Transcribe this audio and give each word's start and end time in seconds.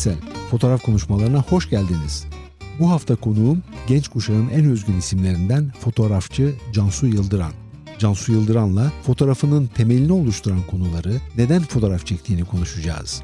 Sel. 0.00 0.16
Fotoğraf 0.50 0.82
konuşmalarına 0.82 1.42
hoş 1.42 1.70
geldiniz. 1.70 2.26
Bu 2.78 2.90
hafta 2.90 3.16
konuğum 3.16 3.62
genç 3.86 4.08
kuşağın 4.08 4.48
en 4.48 4.64
özgün 4.64 4.98
isimlerinden 4.98 5.72
fotoğrafçı 5.80 6.54
Cansu 6.72 7.06
Yıldıran. 7.06 7.52
Cansu 7.98 8.32
Yıldıran'la 8.32 8.92
fotoğrafının 9.02 9.66
temelini 9.66 10.12
oluşturan 10.12 10.62
konuları, 10.70 11.16
neden 11.36 11.62
fotoğraf 11.62 12.06
çektiğini 12.06 12.44
konuşacağız. 12.44 13.22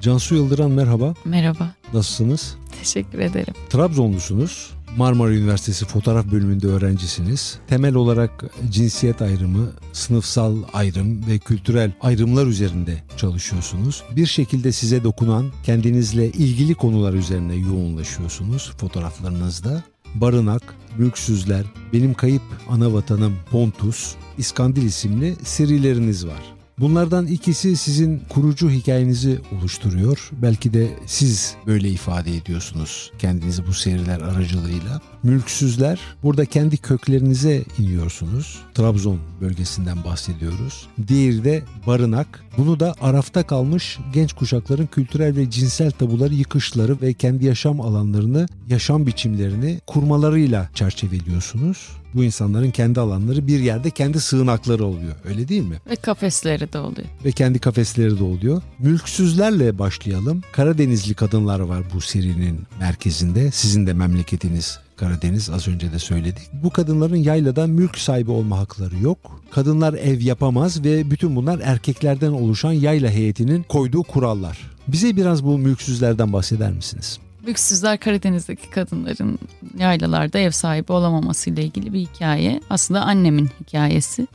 Cansu 0.00 0.34
Yıldıran 0.34 0.70
merhaba. 0.70 1.14
Merhaba. 1.24 1.74
Nasılsınız? 1.92 2.56
Teşekkür 2.78 3.18
ederim. 3.18 3.54
Trabzonlusunuz. 3.70 4.75
Marmara 4.96 5.32
Üniversitesi 5.32 5.84
fotoğraf 5.84 6.26
bölümünde 6.26 6.66
öğrencisiniz. 6.66 7.58
Temel 7.66 7.94
olarak 7.94 8.44
cinsiyet 8.70 9.22
ayrımı, 9.22 9.72
sınıfsal 9.92 10.56
ayrım 10.72 11.26
ve 11.26 11.38
kültürel 11.38 11.92
ayrımlar 12.00 12.46
üzerinde 12.46 13.02
çalışıyorsunuz. 13.16 14.02
Bir 14.16 14.26
şekilde 14.26 14.72
size 14.72 15.04
dokunan, 15.04 15.52
kendinizle 15.64 16.30
ilgili 16.30 16.74
konular 16.74 17.12
üzerine 17.12 17.54
yoğunlaşıyorsunuz 17.54 18.72
fotoğraflarınızda. 18.78 19.82
Barınak, 20.14 20.62
Mülksüzler, 20.98 21.64
Benim 21.92 22.14
Kayıp 22.14 22.42
Ana 22.68 22.92
Vatanım 22.92 23.36
Pontus, 23.50 24.14
İskandil 24.38 24.82
isimli 24.82 25.36
serileriniz 25.44 26.26
var. 26.26 26.55
Bunlardan 26.80 27.26
ikisi 27.26 27.76
sizin 27.76 28.22
kurucu 28.28 28.70
hikayenizi 28.70 29.38
oluşturuyor. 29.58 30.30
Belki 30.42 30.74
de 30.74 30.88
siz 31.06 31.54
böyle 31.66 31.88
ifade 31.88 32.36
ediyorsunuz 32.36 33.12
kendinizi 33.18 33.66
bu 33.66 33.72
seriler 33.72 34.20
aracılığıyla. 34.20 35.00
Mülksüzler, 35.22 36.00
burada 36.22 36.44
kendi 36.44 36.76
köklerinize 36.76 37.64
iniyorsunuz. 37.78 38.58
Trabzon 38.74 39.18
bölgesinden 39.40 40.04
bahsediyoruz. 40.04 40.86
Diğeri 41.08 41.44
de 41.44 41.62
barınak. 41.86 42.44
Bunu 42.58 42.80
da 42.80 42.94
arafta 43.00 43.42
kalmış 43.46 43.98
genç 44.12 44.32
kuşakların 44.32 44.86
kültürel 44.86 45.36
ve 45.36 45.50
cinsel 45.50 45.90
tabuları 45.90 46.34
yıkışları 46.34 47.00
ve 47.00 47.12
kendi 47.12 47.44
yaşam 47.44 47.80
alanlarını, 47.80 48.48
yaşam 48.68 49.06
biçimlerini 49.06 49.80
kurmalarıyla 49.86 50.70
çerçeveliyorsunuz 50.74 51.88
bu 52.16 52.24
insanların 52.24 52.70
kendi 52.70 53.00
alanları 53.00 53.46
bir 53.46 53.60
yerde 53.60 53.90
kendi 53.90 54.20
sığınakları 54.20 54.84
oluyor. 54.84 55.14
Öyle 55.24 55.48
değil 55.48 55.62
mi? 55.62 55.76
Ve 55.90 55.96
kafesleri 55.96 56.72
de 56.72 56.78
oluyor. 56.78 57.08
Ve 57.24 57.32
kendi 57.32 57.58
kafesleri 57.58 58.18
de 58.18 58.24
oluyor. 58.24 58.62
Mülksüzlerle 58.78 59.78
başlayalım. 59.78 60.42
Karadenizli 60.52 61.14
kadınlar 61.14 61.60
var 61.60 61.82
bu 61.94 62.00
serinin 62.00 62.60
merkezinde. 62.80 63.50
Sizin 63.50 63.86
de 63.86 63.92
memleketiniz 63.92 64.78
Karadeniz 64.96 65.50
az 65.50 65.68
önce 65.68 65.92
de 65.92 65.98
söyledik. 65.98 66.42
Bu 66.52 66.70
kadınların 66.70 67.16
yaylada 67.16 67.66
mülk 67.66 67.98
sahibi 67.98 68.30
olma 68.30 68.58
hakları 68.58 68.98
yok. 69.02 69.40
Kadınlar 69.50 69.94
ev 69.94 70.20
yapamaz 70.20 70.84
ve 70.84 71.10
bütün 71.10 71.36
bunlar 71.36 71.60
erkeklerden 71.64 72.32
oluşan 72.32 72.72
yayla 72.72 73.10
heyetinin 73.10 73.62
koyduğu 73.62 74.02
kurallar. 74.02 74.70
Bize 74.88 75.16
biraz 75.16 75.44
bu 75.44 75.58
mülksüzlerden 75.58 76.32
bahseder 76.32 76.72
misiniz? 76.72 77.18
Büyüksüzler 77.46 77.98
Karadeniz'deki 77.98 78.70
kadınların 78.70 79.38
yaylalarda 79.78 80.38
ev 80.38 80.50
sahibi 80.50 80.92
olamaması 80.92 81.50
ile 81.50 81.62
ilgili 81.62 81.92
bir 81.92 82.00
hikaye. 82.00 82.60
Aslında 82.70 83.02
annemin 83.02 83.50
hikayesi. 83.60 84.26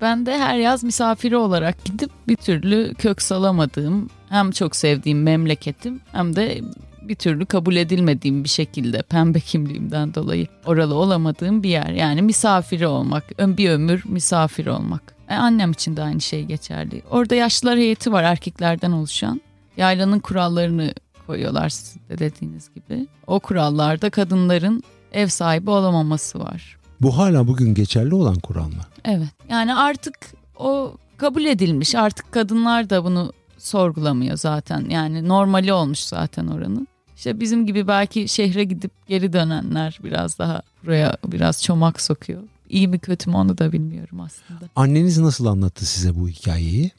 Ben 0.00 0.26
de 0.26 0.38
her 0.38 0.58
yaz 0.58 0.84
misafiri 0.84 1.36
olarak 1.36 1.84
gidip 1.84 2.10
bir 2.28 2.36
türlü 2.36 2.94
kök 2.94 3.22
salamadığım, 3.22 4.10
hem 4.28 4.50
çok 4.50 4.76
sevdiğim 4.76 5.22
memleketim 5.22 6.00
hem 6.12 6.36
de 6.36 6.60
bir 7.02 7.14
türlü 7.14 7.46
kabul 7.46 7.76
edilmediğim 7.76 8.44
bir 8.44 8.48
şekilde 8.48 9.02
pembe 9.02 9.40
kimliğimden 9.40 10.14
dolayı 10.14 10.46
oralı 10.66 10.94
olamadığım 10.94 11.62
bir 11.62 11.70
yer. 11.70 11.90
Yani 11.90 12.22
misafiri 12.22 12.86
olmak, 12.86 13.38
bir 13.38 13.70
ömür 13.70 14.02
misafir 14.06 14.66
olmak. 14.66 15.02
E, 15.28 15.34
annem 15.34 15.70
için 15.70 15.96
de 15.96 16.02
aynı 16.02 16.20
şey 16.20 16.44
geçerli. 16.44 17.02
Orada 17.10 17.34
yaşlılar 17.34 17.78
heyeti 17.78 18.12
var 18.12 18.22
erkeklerden 18.22 18.92
oluşan. 18.92 19.40
Yaylanın 19.76 20.18
kurallarını 20.18 20.94
koyuyorlar 21.28 21.68
sizin 21.68 22.00
de 22.08 22.18
dediğiniz 22.18 22.70
gibi. 22.74 23.06
O 23.26 23.40
kurallarda 23.40 24.10
kadınların 24.10 24.82
ev 25.12 25.26
sahibi 25.26 25.70
olamaması 25.70 26.38
var. 26.38 26.78
Bu 27.00 27.18
hala 27.18 27.46
bugün 27.46 27.74
geçerli 27.74 28.14
olan 28.14 28.34
kural 28.34 28.68
mı? 28.68 28.82
Evet. 29.04 29.28
Yani 29.50 29.74
artık 29.74 30.14
o 30.56 30.92
kabul 31.16 31.44
edilmiş. 31.44 31.94
Artık 31.94 32.32
kadınlar 32.32 32.90
da 32.90 33.04
bunu 33.04 33.32
sorgulamıyor 33.58 34.36
zaten. 34.36 34.86
Yani 34.90 35.28
normali 35.28 35.72
olmuş 35.72 35.98
zaten 35.98 36.46
oranın. 36.46 36.88
İşte 37.16 37.40
bizim 37.40 37.66
gibi 37.66 37.88
belki 37.88 38.28
şehre 38.28 38.64
gidip 38.64 38.90
geri 39.06 39.32
dönenler 39.32 39.98
biraz 40.04 40.38
daha 40.38 40.62
buraya 40.84 41.16
biraz 41.26 41.62
çomak 41.62 42.00
sokuyor. 42.00 42.42
İyi 42.68 42.88
mi 42.88 42.98
kötü 42.98 43.30
mü 43.30 43.36
onu 43.36 43.58
da 43.58 43.72
bilmiyorum 43.72 44.20
aslında. 44.20 44.60
Anneniz 44.76 45.18
nasıl 45.18 45.46
anlattı 45.46 45.86
size 45.86 46.14
bu 46.14 46.28
hikayeyi? 46.28 46.90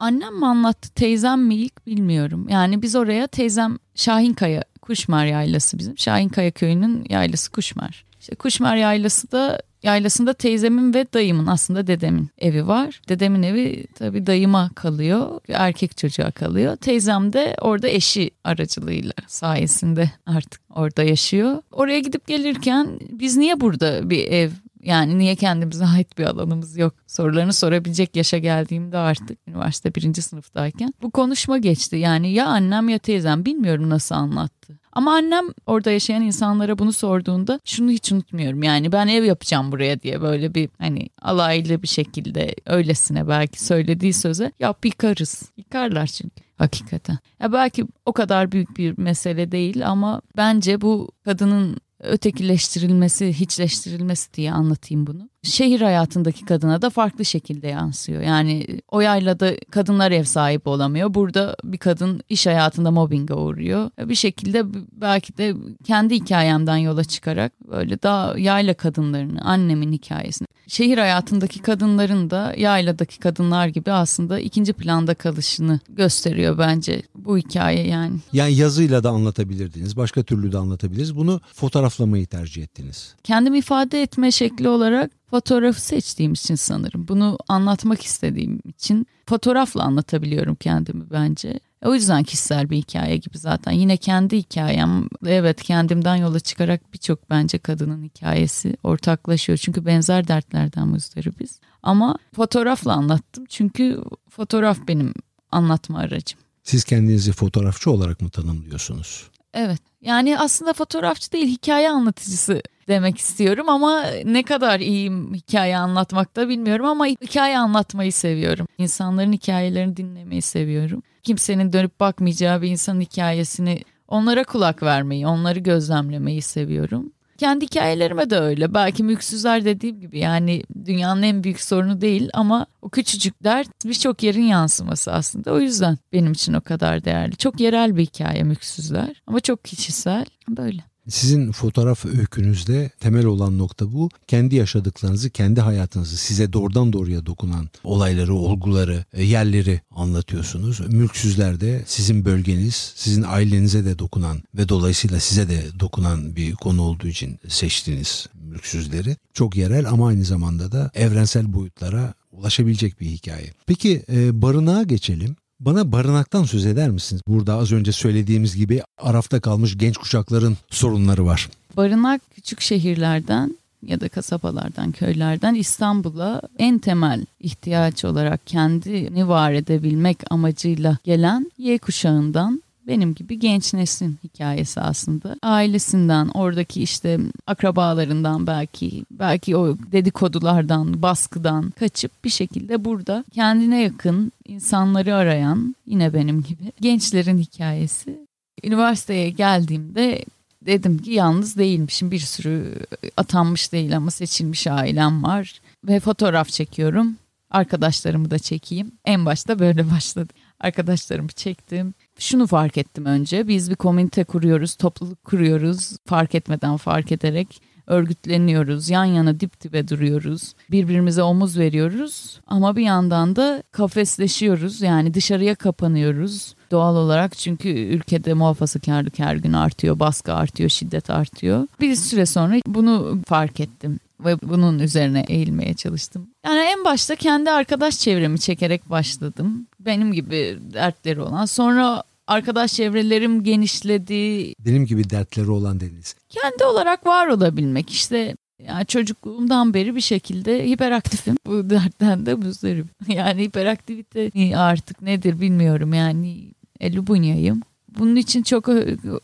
Annem 0.00 0.38
mi 0.38 0.46
anlattı 0.46 0.94
teyzem 0.94 1.46
mi 1.46 1.54
ilk 1.54 1.86
bilmiyorum. 1.86 2.48
Yani 2.48 2.82
biz 2.82 2.96
oraya 2.96 3.26
teyzem 3.26 3.78
Şahinkaya 3.94 4.64
Kuşmer 4.82 5.26
yaylası 5.26 5.78
bizim. 5.78 5.98
Şahinkaya 5.98 6.50
köyünün 6.50 7.06
yaylası 7.08 7.52
Kuşmer. 7.52 8.04
İşte 8.20 8.34
Kuşmer 8.34 8.76
yaylası 8.76 9.32
da 9.32 9.62
yaylasında 9.82 10.32
teyzemin 10.32 10.94
ve 10.94 11.06
dayımın 11.12 11.46
aslında 11.46 11.86
dedemin 11.86 12.28
evi 12.38 12.66
var. 12.66 13.00
Dedemin 13.08 13.42
evi 13.42 13.86
tabii 13.94 14.26
dayıma 14.26 14.70
kalıyor. 14.74 15.40
Erkek 15.48 15.96
çocuğa 15.96 16.30
kalıyor. 16.30 16.76
Teyzem 16.76 17.32
de 17.32 17.56
orada 17.60 17.88
eşi 17.88 18.30
aracılığıyla 18.44 19.12
sayesinde 19.26 20.10
artık 20.26 20.60
orada 20.74 21.02
yaşıyor. 21.02 21.62
Oraya 21.72 22.00
gidip 22.00 22.26
gelirken 22.26 23.00
biz 23.10 23.36
niye 23.36 23.60
burada 23.60 24.10
bir 24.10 24.26
ev 24.26 24.50
yani 24.82 25.18
niye 25.18 25.36
kendimize 25.36 25.86
ait 25.86 26.18
bir 26.18 26.24
alanımız 26.24 26.76
yok 26.78 26.94
sorularını 27.06 27.52
sorabilecek 27.52 28.16
yaşa 28.16 28.38
geldiğimde 28.38 28.98
artık 28.98 29.38
üniversite 29.48 29.94
birinci 29.94 30.22
sınıftayken 30.22 30.94
bu 31.02 31.10
konuşma 31.10 31.58
geçti. 31.58 31.96
Yani 31.96 32.32
ya 32.32 32.46
annem 32.46 32.88
ya 32.88 32.98
teyzem 32.98 33.44
bilmiyorum 33.44 33.90
nasıl 33.90 34.14
anlattı. 34.14 34.78
Ama 34.92 35.14
annem 35.14 35.44
orada 35.66 35.90
yaşayan 35.90 36.22
insanlara 36.22 36.78
bunu 36.78 36.92
sorduğunda 36.92 37.60
şunu 37.64 37.90
hiç 37.90 38.12
unutmuyorum. 38.12 38.62
Yani 38.62 38.92
ben 38.92 39.08
ev 39.08 39.24
yapacağım 39.24 39.72
buraya 39.72 40.02
diye 40.02 40.22
böyle 40.22 40.54
bir 40.54 40.68
hani 40.78 41.08
alaylı 41.22 41.82
bir 41.82 41.88
şekilde 41.88 42.54
öylesine 42.66 43.28
belki 43.28 43.64
söylediği 43.64 44.12
söze 44.12 44.52
yap 44.60 44.84
yıkarız. 44.84 45.42
Yıkarlar 45.56 46.06
çünkü 46.06 46.42
hakikaten. 46.56 47.18
Ya 47.40 47.52
belki 47.52 47.86
o 48.06 48.12
kadar 48.12 48.52
büyük 48.52 48.78
bir 48.78 48.98
mesele 48.98 49.52
değil 49.52 49.88
ama 49.88 50.20
bence 50.36 50.80
bu 50.80 51.10
kadının 51.24 51.76
ötekileştirilmesi, 52.00 53.32
hiçleştirilmesi 53.32 54.34
diye 54.34 54.52
anlatayım 54.52 55.06
bunu. 55.06 55.28
Şehir 55.42 55.80
hayatındaki 55.80 56.44
kadına 56.44 56.82
da 56.82 56.90
farklı 56.90 57.24
şekilde 57.24 57.68
yansıyor. 57.68 58.22
Yani 58.22 58.66
o 58.88 59.00
yaylada 59.00 59.52
kadınlar 59.70 60.10
ev 60.10 60.24
sahibi 60.24 60.68
olamıyor. 60.68 61.14
Burada 61.14 61.56
bir 61.64 61.78
kadın 61.78 62.20
iş 62.28 62.46
hayatında 62.46 62.90
mobbinge 62.90 63.34
uğruyor. 63.34 63.90
Bir 63.98 64.14
şekilde 64.14 64.62
belki 64.92 65.36
de 65.36 65.54
kendi 65.84 66.14
hikayemden 66.14 66.76
yola 66.76 67.04
çıkarak 67.04 67.52
böyle 67.68 68.02
daha 68.02 68.38
yayla 68.38 68.74
kadınlarını, 68.74 69.42
annemin 69.42 69.92
hikayesini. 69.92 70.48
Şehir 70.68 70.98
hayatındaki 70.98 71.62
kadınların 71.62 72.30
da 72.30 72.54
yayladaki 72.56 73.18
kadınlar 73.18 73.66
gibi 73.66 73.92
aslında 73.92 74.40
ikinci 74.40 74.72
planda 74.72 75.14
kalışını 75.14 75.80
gösteriyor 75.88 76.58
bence 76.58 77.02
bu 77.28 77.38
hikaye 77.38 77.86
yani. 77.86 78.16
Yani 78.32 78.54
yazıyla 78.54 79.04
da 79.04 79.10
anlatabilirdiniz, 79.10 79.96
başka 79.96 80.22
türlü 80.22 80.52
de 80.52 80.58
anlatabiliriz. 80.58 81.16
Bunu 81.16 81.40
fotoğraflamayı 81.54 82.26
tercih 82.26 82.62
ettiniz. 82.62 83.14
Kendimi 83.24 83.58
ifade 83.58 84.02
etme 84.02 84.30
şekli 84.30 84.68
olarak 84.68 85.10
fotoğrafı 85.30 85.80
seçtiğim 85.80 86.32
için 86.32 86.54
sanırım. 86.54 87.08
Bunu 87.08 87.38
anlatmak 87.48 88.02
istediğim 88.02 88.60
için 88.68 89.06
fotoğrafla 89.26 89.82
anlatabiliyorum 89.82 90.54
kendimi 90.54 91.10
bence. 91.10 91.60
O 91.84 91.94
yüzden 91.94 92.24
kişisel 92.24 92.70
bir 92.70 92.76
hikaye 92.76 93.16
gibi 93.16 93.38
zaten. 93.38 93.72
Yine 93.72 93.96
kendi 93.96 94.36
hikayem, 94.36 95.08
evet 95.26 95.62
kendimden 95.62 96.16
yola 96.16 96.40
çıkarak 96.40 96.92
birçok 96.92 97.30
bence 97.30 97.58
kadının 97.58 98.02
hikayesi 98.02 98.76
ortaklaşıyor. 98.82 99.58
Çünkü 99.58 99.86
benzer 99.86 100.28
dertlerden 100.28 100.88
muzdaribiz. 100.88 101.60
Ama 101.82 102.18
fotoğrafla 102.36 102.92
anlattım 102.92 103.44
çünkü 103.48 104.00
fotoğraf 104.30 104.78
benim 104.88 105.14
anlatma 105.52 105.98
aracım. 105.98 106.40
Siz 106.68 106.84
kendinizi 106.84 107.32
fotoğrafçı 107.32 107.90
olarak 107.90 108.20
mı 108.20 108.30
tanımlıyorsunuz? 108.30 109.30
Evet. 109.54 109.80
Yani 110.02 110.38
aslında 110.38 110.72
fotoğrafçı 110.72 111.32
değil 111.32 111.46
hikaye 111.46 111.90
anlatıcısı 111.90 112.62
demek 112.88 113.18
istiyorum 113.18 113.68
ama 113.68 114.04
ne 114.24 114.42
kadar 114.42 114.80
iyiyim 114.80 115.34
hikaye 115.34 115.76
anlatmakta 115.76 116.48
bilmiyorum 116.48 116.86
ama 116.86 117.06
hikaye 117.06 117.58
anlatmayı 117.58 118.12
seviyorum. 118.12 118.66
İnsanların 118.78 119.32
hikayelerini 119.32 119.96
dinlemeyi 119.96 120.42
seviyorum. 120.42 121.02
Kimsenin 121.22 121.72
dönüp 121.72 122.00
bakmayacağı 122.00 122.62
bir 122.62 122.68
insanın 122.68 123.00
hikayesini 123.00 123.82
onlara 124.08 124.44
kulak 124.44 124.82
vermeyi, 124.82 125.26
onları 125.26 125.58
gözlemlemeyi 125.58 126.42
seviyorum. 126.42 127.12
Kendi 127.38 127.64
hikayelerime 127.64 128.30
de 128.30 128.38
öyle. 128.38 128.74
Belki 128.74 129.02
mülksüzler 129.04 129.64
dediğim 129.64 130.00
gibi 130.00 130.18
yani 130.18 130.62
dünyanın 130.84 131.22
en 131.22 131.44
büyük 131.44 131.60
sorunu 131.60 132.00
değil 132.00 132.30
ama 132.32 132.66
o 132.82 132.88
küçücük 132.88 133.44
dert 133.44 133.84
birçok 133.84 134.22
yerin 134.22 134.42
yansıması 134.42 135.12
aslında. 135.12 135.52
O 135.52 135.60
yüzden 135.60 135.98
benim 136.12 136.32
için 136.32 136.52
o 136.54 136.60
kadar 136.60 137.04
değerli. 137.04 137.36
Çok 137.36 137.60
yerel 137.60 137.96
bir 137.96 138.02
hikaye 138.02 138.42
mülksüzler 138.42 139.22
ama 139.26 139.40
çok 139.40 139.64
kişisel 139.64 140.24
böyle. 140.48 140.82
Sizin 141.08 141.52
fotoğraf 141.52 142.06
öykünüzde 142.06 142.90
temel 143.00 143.26
olan 143.26 143.58
nokta 143.58 143.92
bu. 143.92 144.08
Kendi 144.26 144.54
yaşadıklarınızı, 144.56 145.30
kendi 145.30 145.60
hayatınızı 145.60 146.16
size 146.16 146.52
doğrudan 146.52 146.92
doğruya 146.92 147.26
dokunan 147.26 147.68
olayları, 147.84 148.34
olguları, 148.34 149.04
e, 149.12 149.24
yerleri 149.24 149.80
anlatıyorsunuz. 149.90 150.80
Mülksüzler 150.80 151.60
de 151.60 151.82
sizin 151.86 152.24
bölgeniz, 152.24 152.92
sizin 152.96 153.22
ailenize 153.22 153.84
de 153.84 153.98
dokunan 153.98 154.42
ve 154.54 154.68
dolayısıyla 154.68 155.20
size 155.20 155.48
de 155.48 155.62
dokunan 155.80 156.36
bir 156.36 156.52
konu 156.52 156.82
olduğu 156.82 157.08
için 157.08 157.38
seçtiğiniz 157.48 158.26
mülksüzleri. 158.34 159.16
Çok 159.34 159.56
yerel 159.56 159.88
ama 159.88 160.08
aynı 160.08 160.24
zamanda 160.24 160.72
da 160.72 160.90
evrensel 160.94 161.52
boyutlara 161.52 162.14
ulaşabilecek 162.32 163.00
bir 163.00 163.06
hikaye. 163.06 163.52
Peki 163.66 164.04
e, 164.12 164.42
barınağa 164.42 164.82
geçelim. 164.82 165.36
Bana 165.60 165.92
barınaktan 165.92 166.44
söz 166.44 166.66
eder 166.66 166.90
misiniz? 166.90 167.22
Burada 167.28 167.54
az 167.54 167.72
önce 167.72 167.92
söylediğimiz 167.92 168.56
gibi 168.56 168.82
arafta 168.98 169.40
kalmış 169.40 169.78
genç 169.78 169.96
kuşakların 169.96 170.56
sorunları 170.70 171.26
var. 171.26 171.48
Barınak 171.76 172.20
küçük 172.34 172.60
şehirlerden 172.60 173.58
ya 173.86 174.00
da 174.00 174.08
kasabalardan, 174.08 174.92
köylerden 174.92 175.54
İstanbul'a 175.54 176.42
en 176.58 176.78
temel 176.78 177.26
ihtiyaç 177.40 178.04
olarak 178.04 178.46
kendini 178.46 179.28
var 179.28 179.52
edebilmek 179.52 180.18
amacıyla 180.30 180.98
gelen 181.04 181.52
Y 181.58 181.78
kuşağından 181.78 182.62
benim 182.88 183.14
gibi 183.14 183.38
genç 183.38 183.74
neslin 183.74 184.18
hikayesi 184.24 184.80
aslında. 184.80 185.36
Ailesinden, 185.42 186.28
oradaki 186.28 186.82
işte 186.82 187.18
akrabalarından 187.46 188.46
belki, 188.46 189.04
belki 189.10 189.56
o 189.56 189.76
dedikodulardan, 189.92 191.02
baskıdan 191.02 191.70
kaçıp 191.70 192.24
bir 192.24 192.30
şekilde 192.30 192.84
burada 192.84 193.24
kendine 193.34 193.82
yakın 193.82 194.32
insanları 194.44 195.14
arayan 195.14 195.74
yine 195.86 196.14
benim 196.14 196.42
gibi 196.42 196.72
gençlerin 196.80 197.38
hikayesi. 197.38 198.18
Üniversiteye 198.64 199.30
geldiğimde 199.30 200.24
dedim 200.66 200.98
ki 200.98 201.10
yalnız 201.10 201.56
değilmişim. 201.56 202.10
Bir 202.10 202.18
sürü 202.18 202.74
atanmış 203.16 203.72
değil 203.72 203.96
ama 203.96 204.10
seçilmiş 204.10 204.66
ailem 204.66 205.22
var 205.22 205.60
ve 205.84 206.00
fotoğraf 206.00 206.48
çekiyorum. 206.48 207.16
Arkadaşlarımı 207.50 208.30
da 208.30 208.38
çekeyim. 208.38 208.92
En 209.04 209.26
başta 209.26 209.58
böyle 209.58 209.90
başladı. 209.94 210.32
Arkadaşlarımı 210.60 211.28
çektim 211.28 211.94
şunu 212.18 212.46
fark 212.46 212.78
ettim 212.78 213.04
önce. 213.04 213.48
Biz 213.48 213.70
bir 213.70 213.76
komünite 213.76 214.24
kuruyoruz, 214.24 214.74
topluluk 214.74 215.24
kuruyoruz. 215.24 215.96
Fark 216.06 216.34
etmeden 216.34 216.76
fark 216.76 217.12
ederek 217.12 217.60
örgütleniyoruz. 217.88 218.90
Yan 218.90 219.04
yana 219.04 219.40
dip 219.40 219.60
dibe 219.60 219.88
duruyoruz. 219.88 220.54
Birbirimize 220.70 221.22
omuz 221.22 221.58
veriyoruz. 221.58 222.40
Ama 222.46 222.76
bir 222.76 222.82
yandan 222.82 223.36
da 223.36 223.62
kafesleşiyoruz. 223.72 224.82
Yani 224.82 225.14
dışarıya 225.14 225.54
kapanıyoruz. 225.54 226.54
Doğal 226.70 226.96
olarak 226.96 227.38
çünkü 227.38 227.68
ülkede 227.68 228.34
muhafazakarlık 228.34 229.18
her 229.18 229.36
gün 229.36 229.52
artıyor, 229.52 230.00
baskı 230.00 230.34
artıyor, 230.34 230.70
şiddet 230.70 231.10
artıyor. 231.10 231.66
Bir 231.80 231.94
süre 231.94 232.26
sonra 232.26 232.56
bunu 232.66 233.18
fark 233.26 233.60
ettim 233.60 234.00
ve 234.24 234.40
bunun 234.42 234.78
üzerine 234.78 235.24
eğilmeye 235.28 235.74
çalıştım. 235.74 236.28
Yani 236.46 236.60
en 236.60 236.84
başta 236.84 237.16
kendi 237.16 237.50
arkadaş 237.50 237.98
çevremi 237.98 238.40
çekerek 238.40 238.90
başladım. 238.90 239.66
Benim 239.80 240.12
gibi 240.12 240.58
dertleri 240.74 241.20
olan. 241.20 241.44
Sonra 241.44 242.02
arkadaş 242.28 242.72
çevrelerim 242.72 243.44
genişledi. 243.44 244.52
Benim 244.58 244.86
gibi 244.86 245.10
dertleri 245.10 245.50
olan 245.50 245.80
dediniz. 245.80 246.14
Kendi 246.28 246.64
olarak 246.64 247.06
var 247.06 247.26
olabilmek 247.26 247.90
işte 247.90 248.36
yani 248.66 248.86
çocukluğumdan 248.86 249.74
beri 249.74 249.96
bir 249.96 250.00
şekilde 250.00 250.66
hiperaktifim. 250.70 251.36
Bu 251.46 251.70
dertten 251.70 252.26
de 252.26 252.34
muzdarım. 252.34 252.88
Yani 253.08 253.42
hiperaktivite 253.42 254.56
artık 254.56 255.02
nedir 255.02 255.40
bilmiyorum 255.40 255.94
yani. 255.94 256.52
Lubunya'yım 256.82 257.62
bunun 257.98 258.16
için 258.16 258.42
çok 258.42 258.68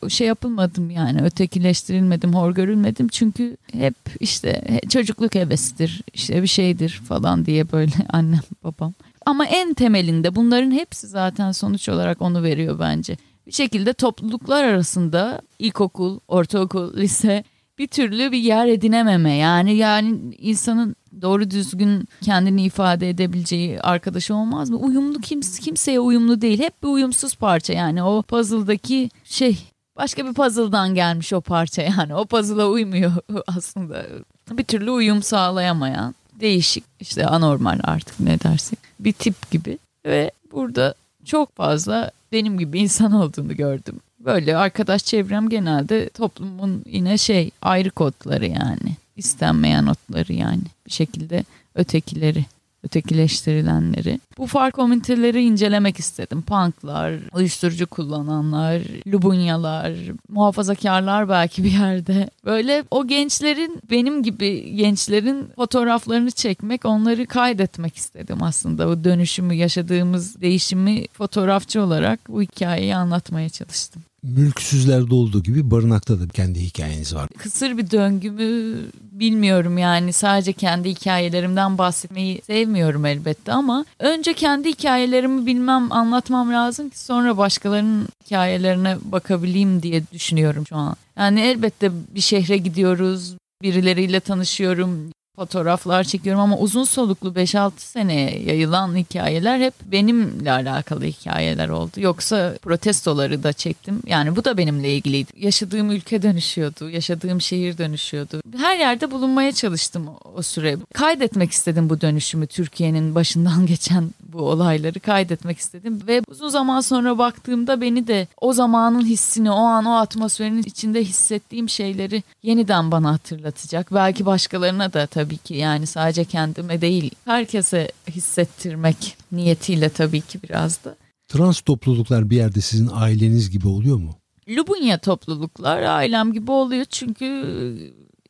şey 0.09 0.27
yapılmadım 0.27 0.89
yani 0.89 1.21
ötekileştirilmedim, 1.21 2.33
hor 2.33 2.51
görülmedim. 2.51 3.07
Çünkü 3.07 3.57
hep 3.71 3.95
işte 4.19 4.79
çocukluk 4.89 5.35
hevesidir, 5.35 6.01
işte 6.13 6.41
bir 6.41 6.47
şeydir 6.47 7.01
falan 7.07 7.45
diye 7.45 7.71
böyle 7.71 7.91
annem 8.09 8.41
babam. 8.63 8.93
Ama 9.25 9.45
en 9.45 9.73
temelinde 9.73 10.35
bunların 10.35 10.71
hepsi 10.71 11.07
zaten 11.07 11.51
sonuç 11.51 11.89
olarak 11.89 12.21
onu 12.21 12.43
veriyor 12.43 12.79
bence. 12.79 13.17
Bir 13.47 13.51
şekilde 13.51 13.93
topluluklar 13.93 14.63
arasında 14.63 15.41
ilkokul, 15.59 16.19
ortaokul, 16.27 16.97
lise 16.97 17.43
bir 17.77 17.87
türlü 17.87 18.31
bir 18.31 18.37
yer 18.37 18.67
edinememe. 18.67 19.35
Yani 19.35 19.75
yani 19.75 20.35
insanın 20.37 20.95
doğru 21.21 21.51
düzgün 21.51 22.07
kendini 22.21 22.63
ifade 22.63 23.09
edebileceği 23.09 23.81
arkadaşı 23.81 24.35
olmaz 24.35 24.69
mı? 24.69 24.77
Uyumlu 24.77 25.21
kimse, 25.21 25.61
kimseye 25.61 25.99
uyumlu 25.99 26.41
değil. 26.41 26.59
Hep 26.59 26.83
bir 26.83 26.87
uyumsuz 26.87 27.35
parça 27.35 27.73
yani 27.73 28.03
o 28.03 28.21
puzzle'daki 28.21 29.09
şey 29.23 29.57
başka 29.95 30.25
bir 30.25 30.33
puzzle'dan 30.33 30.95
gelmiş 30.95 31.33
o 31.33 31.41
parça 31.41 31.81
yani. 31.81 32.15
O 32.15 32.25
puzzle'a 32.25 32.67
uymuyor 32.67 33.11
aslında. 33.57 34.05
Bir 34.51 34.63
türlü 34.63 34.91
uyum 34.91 35.23
sağlayamayan 35.23 36.15
değişik 36.39 36.83
işte 36.99 37.25
anormal 37.25 37.79
artık 37.83 38.19
ne 38.19 38.39
dersek 38.39 38.79
bir 38.99 39.13
tip 39.13 39.51
gibi 39.51 39.77
ve 40.05 40.31
burada 40.51 40.95
çok 41.25 41.55
fazla 41.55 42.11
benim 42.31 42.59
gibi 42.59 42.79
insan 42.79 43.11
olduğunu 43.11 43.55
gördüm. 43.55 43.99
Böyle 44.19 44.57
arkadaş 44.57 45.05
çevrem 45.05 45.49
genelde 45.49 46.09
toplumun 46.09 46.83
yine 46.85 47.17
şey 47.17 47.51
ayrı 47.61 47.89
kodları 47.89 48.45
yani 48.45 48.95
istenmeyen 49.15 49.85
notları 49.85 50.33
yani 50.33 50.61
bir 50.87 50.91
şekilde 50.91 51.43
ötekileri 51.75 52.45
ötekileştirilenleri. 52.85 54.19
Bu 54.37 54.47
fark 54.47 54.75
komüniteleri 54.75 55.43
incelemek 55.43 55.99
istedim. 55.99 56.41
Punklar, 56.41 57.13
uyuşturucu 57.33 57.87
kullananlar, 57.87 58.81
lubunyalar, 59.07 59.93
muhafazakarlar 60.29 61.29
belki 61.29 61.63
bir 61.63 61.71
yerde. 61.71 62.29
Böyle 62.45 62.83
o 62.91 63.07
gençlerin 63.07 63.81
benim 63.91 64.23
gibi 64.23 64.75
gençlerin 64.75 65.47
fotoğraflarını 65.55 66.31
çekmek, 66.31 66.85
onları 66.85 67.25
kaydetmek 67.25 67.95
istedim 67.95 68.43
aslında. 68.43 68.89
Bu 68.89 69.03
dönüşümü, 69.03 69.53
yaşadığımız 69.53 70.41
değişimi 70.41 71.07
fotoğrafçı 71.07 71.81
olarak 71.81 72.19
bu 72.29 72.41
hikayeyi 72.41 72.95
anlatmaya 72.95 73.49
çalıştım 73.49 74.03
mülksüzlerde 74.25 75.15
olduğu 75.15 75.43
gibi 75.43 75.71
barınakta 75.71 76.19
da 76.19 76.27
kendi 76.27 76.59
hikayeniz 76.59 77.15
var. 77.15 77.29
Kısır 77.37 77.77
bir 77.77 77.91
döngümü 77.91 78.77
bilmiyorum 79.19 79.77
yani 79.77 80.13
sadece 80.13 80.53
kendi 80.53 80.89
hikayelerimden 80.89 81.77
bahsetmeyi 81.77 82.41
sevmiyorum 82.41 83.05
elbette 83.05 83.51
ama 83.51 83.85
önce 83.99 84.33
kendi 84.33 84.69
hikayelerimi 84.69 85.45
bilmem 85.45 85.91
anlatmam 85.91 86.53
lazım 86.53 86.89
ki 86.89 86.99
sonra 86.99 87.37
başkalarının 87.37 88.07
hikayelerine 88.25 88.97
bakabileyim 89.03 89.83
diye 89.83 90.03
düşünüyorum 90.11 90.67
şu 90.67 90.75
an. 90.75 90.95
Yani 91.17 91.41
elbette 91.41 91.91
bir 92.15 92.21
şehre 92.21 92.57
gidiyoruz, 92.57 93.35
birileriyle 93.61 94.19
tanışıyorum, 94.19 95.11
fotoğraflar 95.35 96.03
çekiyorum 96.03 96.41
ama 96.41 96.57
uzun 96.57 96.83
soluklu 96.83 97.29
5-6 97.29 97.71
seneye 97.77 98.43
yayılan 98.43 98.95
hikayeler 98.95 99.59
hep 99.59 99.73
benimle 99.85 100.51
alakalı 100.51 101.05
hikayeler 101.05 101.69
oldu. 101.69 101.91
Yoksa 101.97 102.55
protestoları 102.61 103.43
da 103.43 103.53
çektim. 103.53 104.01
Yani 104.05 104.35
bu 104.35 104.45
da 104.45 104.57
benimle 104.57 104.95
ilgiliydi. 104.95 105.31
Yaşadığım 105.37 105.91
ülke 105.91 106.21
dönüşüyordu, 106.21 106.89
yaşadığım 106.89 107.41
şehir 107.41 107.77
dönüşüyordu. 107.77 108.41
Her 108.57 108.79
yerde 108.79 109.11
bulunmaya 109.11 109.51
çalıştım 109.51 110.09
o 110.35 110.41
süre. 110.41 110.77
Kaydetmek 110.93 111.51
istedim 111.51 111.89
bu 111.89 112.01
dönüşümü 112.01 112.47
Türkiye'nin 112.47 113.15
başından 113.15 113.65
geçen 113.75 114.09
bu 114.33 114.41
olayları 114.41 114.99
kaydetmek 114.99 115.57
istedim 115.57 116.01
ve 116.07 116.21
uzun 116.27 116.49
zaman 116.49 116.81
sonra 116.81 117.17
baktığımda 117.17 117.81
beni 117.81 118.07
de 118.07 118.27
o 118.41 118.53
zamanın 118.53 119.05
hissini, 119.05 119.51
o 119.51 119.55
an 119.55 119.85
o 119.85 119.95
atmosferin 119.95 120.63
içinde 120.63 121.03
hissettiğim 121.03 121.69
şeyleri 121.69 122.23
yeniden 122.43 122.91
bana 122.91 123.13
hatırlatacak. 123.13 123.93
Belki 123.93 124.25
başkalarına 124.25 124.93
da 124.93 125.07
tabii 125.07 125.24
ki 125.29 125.53
yani 125.55 125.87
sadece 125.87 126.25
kendime 126.25 126.81
değil 126.81 127.11
herkese 127.25 127.91
hissettirmek 128.09 129.17
niyetiyle 129.31 129.89
tabii 129.89 130.21
ki 130.21 130.39
biraz 130.43 130.83
da. 130.83 130.95
Trans 131.27 131.61
topluluklar 131.61 132.29
bir 132.29 132.35
yerde 132.35 132.61
sizin 132.61 132.89
aileniz 132.93 133.49
gibi 133.49 133.67
oluyor 133.67 133.97
mu? 133.97 134.15
Lubunya 134.49 134.97
topluluklar 134.97 135.81
ailem 135.81 136.33
gibi 136.33 136.51
oluyor 136.51 136.85
çünkü 136.85 137.45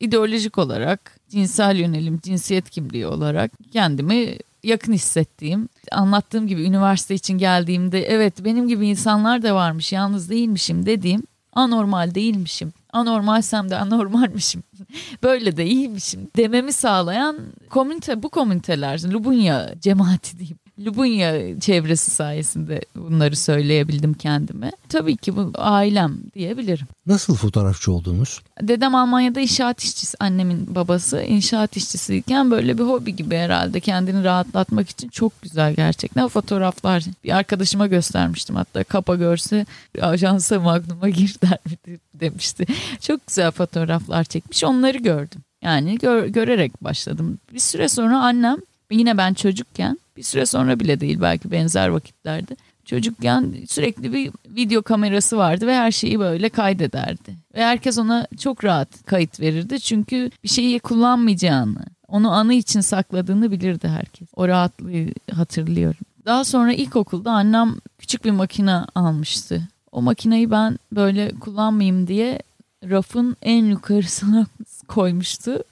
ideolojik 0.00 0.58
olarak 0.58 1.20
cinsel 1.28 1.76
yönelim, 1.76 2.20
cinsiyet 2.22 2.70
kimliği 2.70 3.06
olarak 3.06 3.52
kendimi 3.72 4.38
yakın 4.62 4.92
hissettiğim, 4.92 5.68
anlattığım 5.92 6.46
gibi 6.46 6.62
üniversite 6.62 7.14
için 7.14 7.38
geldiğimde 7.38 8.02
evet 8.02 8.44
benim 8.44 8.68
gibi 8.68 8.88
insanlar 8.88 9.42
da 9.42 9.54
varmış, 9.54 9.92
yalnız 9.92 10.30
değilmişim 10.30 10.86
dediğim 10.86 11.22
anormal 11.52 12.14
değilmişim. 12.14 12.72
Anormalsem 12.96 13.70
de 13.70 13.76
anormalmişim. 13.76 14.62
Böyle 15.22 15.56
de 15.56 15.66
iyiymişim 15.66 16.28
dememi 16.36 16.72
sağlayan 16.72 17.36
komünite 17.70 18.22
bu 18.22 18.28
komüniteler 18.28 19.02
Lubunya 19.12 19.74
cemaati 19.80 20.38
diyeyim. 20.38 20.58
Lubunya 20.78 21.60
çevresi 21.60 22.10
sayesinde 22.10 22.80
bunları 22.96 23.36
söyleyebildim 23.36 24.14
kendime. 24.14 24.72
Tabii 24.88 25.16
ki 25.16 25.36
bu 25.36 25.52
ailem 25.54 26.18
diyebilirim. 26.34 26.86
Nasıl 27.06 27.34
fotoğrafçı 27.34 27.92
oldunuz? 27.92 28.42
Dedem 28.62 28.94
Almanya'da 28.94 29.40
inşaat 29.40 29.80
işçisi, 29.80 30.16
annemin 30.20 30.74
babası 30.74 31.22
inşaat 31.22 31.76
işçisiyken 31.76 32.50
böyle 32.50 32.78
bir 32.78 32.82
hobi 32.82 33.16
gibi 33.16 33.36
herhalde 33.36 33.80
kendini 33.80 34.24
rahatlatmak 34.24 34.88
için 34.88 35.08
çok 35.08 35.42
güzel 35.42 35.74
gerçekten 35.74 36.28
fotoğraflar. 36.28 37.04
Bir 37.24 37.36
arkadaşıma 37.36 37.86
göstermiştim 37.86 38.56
hatta 38.56 38.84
kapa 38.84 39.14
görse 39.14 39.66
ajansa 40.00 40.60
magnuma 40.60 41.08
gir 41.08 41.36
der 41.42 41.58
mi 41.66 41.98
demişti. 42.14 42.66
Çok 43.00 43.26
güzel 43.26 43.50
fotoğraflar 43.50 44.24
çekmiş 44.24 44.64
onları 44.64 44.98
gördüm. 44.98 45.40
Yani 45.62 45.98
gör, 45.98 46.26
görerek 46.26 46.84
başladım. 46.84 47.38
Bir 47.52 47.58
süre 47.58 47.88
sonra 47.88 48.20
annem 48.20 48.56
yine 48.90 49.18
ben 49.18 49.34
çocukken 49.34 49.98
bir 50.16 50.22
süre 50.22 50.46
sonra 50.46 50.80
bile 50.80 51.00
değil 51.00 51.20
belki 51.20 51.50
benzer 51.50 51.88
vakitlerde 51.88 52.56
çocukken 52.84 53.54
sürekli 53.68 54.12
bir 54.12 54.30
video 54.48 54.82
kamerası 54.82 55.36
vardı 55.36 55.66
ve 55.66 55.76
her 55.76 55.90
şeyi 55.90 56.18
böyle 56.18 56.48
kaydederdi. 56.48 57.34
Ve 57.54 57.64
herkes 57.64 57.98
ona 57.98 58.26
çok 58.38 58.64
rahat 58.64 59.04
kayıt 59.06 59.40
verirdi 59.40 59.80
çünkü 59.80 60.30
bir 60.44 60.48
şeyi 60.48 60.80
kullanmayacağını, 60.80 61.84
onu 62.08 62.32
anı 62.32 62.54
için 62.54 62.80
sakladığını 62.80 63.50
bilirdi 63.50 63.88
herkes. 63.88 64.28
O 64.36 64.48
rahatlığı 64.48 65.06
hatırlıyorum. 65.32 66.00
Daha 66.24 66.44
sonra 66.44 66.72
ilkokulda 66.72 67.32
annem 67.32 67.74
küçük 67.98 68.24
bir 68.24 68.30
makine 68.30 68.74
almıştı. 68.94 69.68
O 69.92 70.02
makineyi 70.02 70.50
ben 70.50 70.78
böyle 70.92 71.30
kullanmayayım 71.40 72.06
diye 72.06 72.42
rafın 72.84 73.36
en 73.42 73.64
yukarısına 73.64 74.46
koymuştu. 74.88 75.64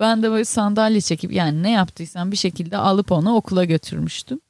Ben 0.00 0.22
de 0.22 0.30
böyle 0.30 0.44
sandalye 0.44 1.00
çekip 1.00 1.32
yani 1.32 1.62
ne 1.62 1.70
yaptıysam 1.70 2.32
bir 2.32 2.36
şekilde 2.36 2.76
alıp 2.76 3.12
onu 3.12 3.34
okula 3.34 3.64
götürmüştüm. 3.64 4.40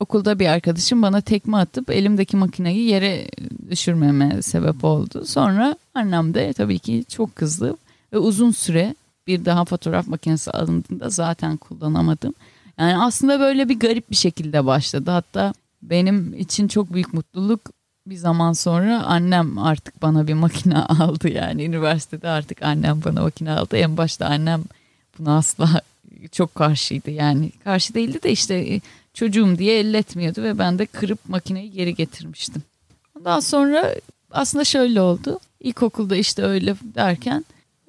Okulda 0.00 0.38
bir 0.38 0.46
arkadaşım 0.46 1.02
bana 1.02 1.20
tekme 1.20 1.56
atıp 1.56 1.90
elimdeki 1.90 2.36
makineyi 2.36 2.88
yere 2.88 3.28
düşürmeme 3.70 4.42
sebep 4.42 4.84
oldu. 4.84 5.24
Sonra 5.26 5.76
annem 5.94 6.34
de 6.34 6.52
tabii 6.52 6.78
ki 6.78 7.04
çok 7.08 7.36
kızdı 7.36 7.76
ve 8.12 8.18
uzun 8.18 8.50
süre 8.50 8.94
bir 9.26 9.44
daha 9.44 9.64
fotoğraf 9.64 10.06
makinesi 10.06 10.50
alındığında 10.50 11.10
zaten 11.10 11.56
kullanamadım. 11.56 12.34
Yani 12.78 12.98
aslında 12.98 13.40
böyle 13.40 13.68
bir 13.68 13.80
garip 13.80 14.10
bir 14.10 14.16
şekilde 14.16 14.66
başladı. 14.66 15.10
Hatta 15.10 15.52
benim 15.82 16.34
için 16.34 16.68
çok 16.68 16.92
büyük 16.92 17.14
mutluluk 17.14 17.60
bir 18.06 18.16
zaman 18.16 18.52
sonra 18.52 19.02
annem 19.02 19.58
artık 19.58 20.02
bana 20.02 20.26
bir 20.26 20.34
makine 20.34 20.78
aldı 20.82 21.28
yani 21.28 21.64
üniversitede 21.64 22.28
artık 22.28 22.62
annem 22.62 23.00
bana 23.04 23.22
makine 23.22 23.50
aldı. 23.52 23.76
En 23.76 23.96
başta 23.96 24.26
annem 24.26 24.64
buna 25.18 25.36
asla 25.36 25.82
çok 26.32 26.54
karşıydı 26.54 27.10
yani 27.10 27.52
karşı 27.64 27.94
değildi 27.94 28.22
de 28.22 28.32
işte 28.32 28.80
çocuğum 29.14 29.58
diye 29.58 29.78
elletmiyordu 29.78 30.42
ve 30.42 30.58
ben 30.58 30.78
de 30.78 30.86
kırıp 30.86 31.28
makineyi 31.28 31.70
geri 31.70 31.94
getirmiştim. 31.94 32.62
Ondan 33.18 33.40
sonra 33.40 33.94
aslında 34.30 34.64
şöyle 34.64 35.00
oldu. 35.00 35.40
İlkokulda 35.60 36.16
işte 36.16 36.42
öyle 36.42 36.76
derken 36.94 37.44